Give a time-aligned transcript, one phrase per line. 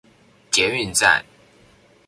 [0.49, 1.23] 捷運站